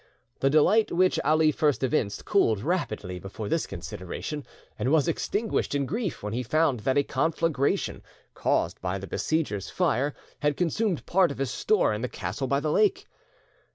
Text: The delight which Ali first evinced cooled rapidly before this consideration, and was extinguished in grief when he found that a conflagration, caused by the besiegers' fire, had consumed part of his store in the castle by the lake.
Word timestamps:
The 0.39 0.49
delight 0.49 0.91
which 0.91 1.19
Ali 1.23 1.51
first 1.51 1.83
evinced 1.83 2.25
cooled 2.25 2.63
rapidly 2.63 3.19
before 3.19 3.47
this 3.47 3.67
consideration, 3.67 4.47
and 4.79 4.91
was 4.91 5.07
extinguished 5.07 5.75
in 5.75 5.85
grief 5.85 6.23
when 6.23 6.33
he 6.33 6.41
found 6.41 6.79
that 6.79 6.97
a 6.97 7.03
conflagration, 7.03 8.01
caused 8.33 8.81
by 8.81 8.97
the 8.97 9.05
besiegers' 9.05 9.69
fire, 9.69 10.15
had 10.39 10.57
consumed 10.57 11.05
part 11.05 11.29
of 11.29 11.37
his 11.37 11.51
store 11.51 11.93
in 11.93 12.01
the 12.01 12.09
castle 12.09 12.47
by 12.47 12.59
the 12.59 12.71
lake. 12.71 13.05